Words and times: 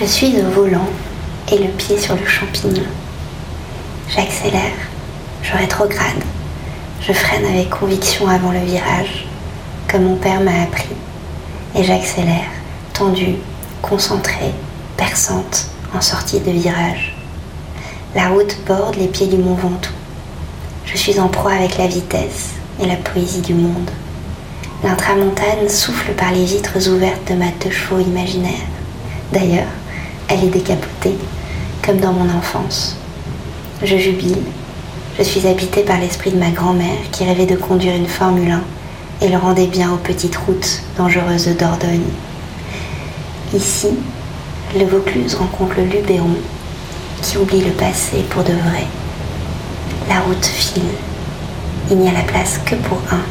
Je 0.00 0.04
suis 0.04 0.32
au 0.40 0.48
volant 0.50 0.88
et 1.50 1.58
le 1.58 1.70
pied 1.70 1.98
sur 1.98 2.14
le 2.14 2.24
champignon. 2.24 2.84
J'accélère, 4.08 4.76
je 5.42 5.52
rétrograde, 5.52 6.22
je 7.02 7.12
freine 7.12 7.44
avec 7.44 7.70
conviction 7.70 8.28
avant 8.28 8.52
le 8.52 8.60
virage, 8.60 9.26
comme 9.90 10.04
mon 10.04 10.14
père 10.14 10.40
m'a 10.40 10.62
appris, 10.62 10.94
et 11.74 11.82
j'accélère, 11.82 12.46
tendue, 12.92 13.38
concentrée, 13.82 14.52
perçante, 14.96 15.66
en 15.92 16.00
sortie 16.00 16.38
de 16.38 16.52
virage. 16.52 17.16
La 18.14 18.28
route 18.28 18.56
borde 18.68 18.94
les 18.94 19.08
pieds 19.08 19.26
du 19.26 19.36
mont 19.36 19.54
Ventoux. 19.54 19.90
Je 20.86 20.96
suis 20.96 21.18
en 21.18 21.26
proie 21.26 21.54
avec 21.54 21.76
la 21.76 21.88
vitesse 21.88 22.50
et 22.80 22.86
la 22.86 22.96
poésie 22.96 23.42
du 23.42 23.54
monde. 23.54 23.90
L'intramontane 24.84 25.68
souffle 25.68 26.12
par 26.12 26.30
les 26.30 26.44
vitres 26.44 26.88
ouvertes 26.88 27.28
de 27.28 27.34
ma 27.34 27.46
deux 27.60 28.00
imaginaire. 28.00 28.62
D'ailleurs, 29.32 29.66
elle 30.28 30.44
est 30.44 30.48
décapotée, 30.48 31.16
comme 31.84 31.98
dans 31.98 32.12
mon 32.12 32.28
enfance. 32.36 32.96
Je 33.82 33.96
jubile. 33.96 34.42
Je 35.18 35.22
suis 35.22 35.46
habitée 35.46 35.82
par 35.82 35.98
l'esprit 35.98 36.30
de 36.30 36.38
ma 36.38 36.50
grand-mère 36.50 37.10
qui 37.10 37.24
rêvait 37.24 37.46
de 37.46 37.56
conduire 37.56 37.96
une 37.96 38.06
Formule 38.06 38.50
1 38.50 38.62
et 39.22 39.28
le 39.28 39.36
rendait 39.36 39.66
bien 39.66 39.92
aux 39.92 39.96
petites 39.96 40.36
routes 40.36 40.82
dangereuses 40.96 41.46
de 41.46 41.54
Dordogne. 41.54 42.02
Ici, 43.54 43.88
le 44.78 44.84
Vaucluse 44.84 45.34
rencontre 45.34 45.76
le 45.78 45.84
Luberon 45.84 46.36
qui 47.22 47.38
oublie 47.38 47.62
le 47.62 47.72
passé 47.72 48.18
pour 48.30 48.44
de 48.44 48.52
vrai. 48.52 48.86
La 50.08 50.20
route 50.20 50.44
file. 50.44 50.82
Il 51.90 51.98
n'y 51.98 52.08
a 52.08 52.12
la 52.12 52.22
place 52.22 52.60
que 52.64 52.74
pour 52.74 52.98
un. 53.10 53.22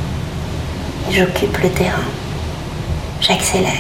J'occupe 1.12 1.58
le 1.62 1.70
terrain. 1.70 2.04
J'accélère. 3.22 3.72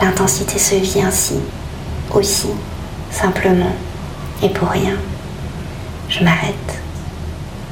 L'intensité 0.00 0.58
se 0.58 0.74
vit 0.74 1.02
ainsi, 1.02 1.34
aussi, 2.14 2.48
simplement, 3.10 3.72
et 4.42 4.48
pour 4.48 4.68
rien. 4.68 4.96
Je 6.08 6.24
m'arrête. 6.24 6.80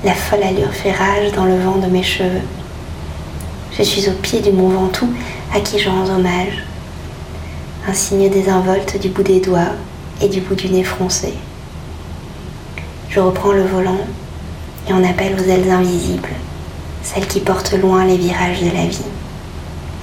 La 0.05 0.15
folle 0.15 0.43
allure 0.43 0.73
fait 0.73 0.93
rage 0.93 1.33
dans 1.33 1.45
le 1.45 1.59
vent 1.59 1.77
de 1.77 1.87
mes 1.87 2.03
cheveux. 2.03 2.43
Je 3.77 3.83
suis 3.83 4.09
au 4.09 4.13
pied 4.13 4.41
du 4.41 4.51
mont 4.51 4.69
Ventoux 4.69 5.13
à 5.55 5.61
qui 5.61 5.79
je 5.79 5.89
rends 5.89 6.09
hommage. 6.09 6.65
Un 7.89 7.93
signe 7.93 8.31
désinvolte 8.31 8.99
du 9.01 9.09
bout 9.09 9.23
des 9.23 9.41
doigts 9.41 9.75
et 10.23 10.29
du 10.29 10.41
bout 10.41 10.55
du 10.55 10.69
nez 10.69 10.85
froncé. 10.85 11.35
Je 13.09 13.21
reprends 13.21 13.53
le 13.53 13.65
volant 13.65 14.01
et 14.89 14.93
on 14.93 15.05
appelle 15.05 15.35
aux 15.39 15.45
ailes 15.45 15.71
invisibles, 15.71 16.29
celles 17.03 17.27
qui 17.27 17.41
portent 17.41 17.75
loin 17.75 18.05
les 18.05 18.17
virages 18.17 18.61
de 18.61 18.71
la 18.75 18.87
vie. 18.87 18.99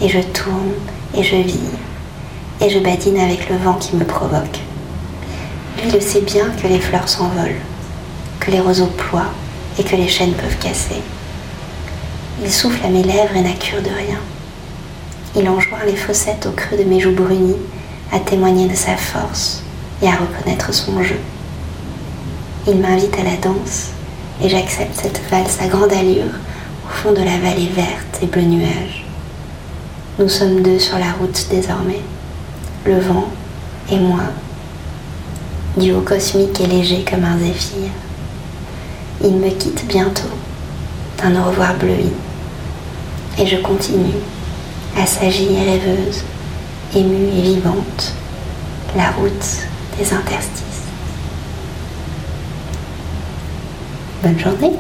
Et 0.02 0.10
je 0.10 0.20
tourne 0.20 0.74
et 1.16 1.24
je 1.24 1.38
vis 1.38 1.60
et 2.62 2.70
je 2.70 2.80
badine 2.80 3.20
avec 3.20 3.50
le 3.50 3.58
vent 3.58 3.74
qui 3.74 3.96
me 3.96 4.06
provoque. 4.06 4.60
Lui 5.84 5.92
le 5.92 6.00
sait 6.00 6.22
bien 6.22 6.50
que 6.62 6.68
les 6.68 6.80
fleurs 6.80 7.08
s'envolent, 7.08 7.62
que 8.40 8.52
les 8.52 8.60
roseaux 8.60 8.92
ploient 8.98 9.32
et 9.80 9.84
que 9.84 9.96
les 9.96 10.08
chênes 10.08 10.34
peuvent 10.34 10.58
casser. 10.60 11.02
Il 12.44 12.52
souffle 12.52 12.86
à 12.86 12.90
mes 12.90 13.04
lèvres 13.04 13.36
et 13.36 13.42
n'a 13.42 13.54
cure 13.54 13.82
de 13.82 13.90
rien. 13.90 14.20
Il 15.36 15.48
enjoint 15.50 15.86
les 15.86 15.96
fossettes 15.96 16.48
au 16.48 16.52
creux 16.52 16.78
de 16.78 16.84
mes 16.84 17.00
joues 17.00 17.16
brunies 17.16 17.58
à 18.12 18.20
témoigner 18.20 18.68
de 18.68 18.76
sa 18.76 18.96
force 18.96 19.64
et 20.02 20.08
à 20.08 20.16
reconnaître 20.16 20.74
son 20.74 21.04
jeu. 21.04 21.20
Il 22.68 22.78
m'invite 22.78 23.18
à 23.20 23.24
la 23.24 23.38
danse 23.38 23.92
et 24.44 24.50
j'accepte 24.50 25.00
cette 25.02 25.22
valse 25.30 25.58
à 25.62 25.68
grande 25.68 25.94
allure 25.94 26.34
au 26.86 26.90
fond 26.90 27.12
de 27.12 27.24
la 27.24 27.38
vallée 27.38 27.70
verte 27.76 28.20
et 28.22 28.26
bleu 28.26 28.42
nuage. 28.42 29.06
Nous 30.20 30.30
sommes 30.30 30.62
deux 30.62 30.80
sur 30.80 30.98
la 30.98 31.12
route 31.20 31.48
désormais, 31.50 32.02
le 32.88 33.00
vent 33.00 33.26
et 33.92 34.00
moi, 34.00 34.22
duo 35.76 36.00
cosmique 36.02 36.62
et 36.62 36.68
léger 36.68 37.04
comme 37.04 37.26
un 37.26 37.38
zéphyr. 37.38 37.90
Il 39.22 39.36
me 39.36 39.50
quitte 39.50 39.86
bientôt 39.88 40.30
d'un 41.18 41.36
au 41.42 41.50
revoir 41.50 41.76
bleui 41.76 42.12
et 43.38 43.46
je 43.46 43.58
continue 43.58 44.22
à 44.98 45.06
s'agir 45.06 45.50
rêveuse, 45.50 46.24
émue 46.96 47.28
et 47.38 47.42
vivante, 47.42 48.14
la 48.96 49.12
route 49.12 49.68
des 50.00 50.14
interstices. 50.14 50.64
Bonne 54.24 54.40
journée 54.40 54.74